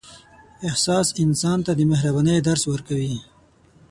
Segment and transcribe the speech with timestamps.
[0.67, 3.15] احساس انسان ته د مهربانۍ درس ورکوي.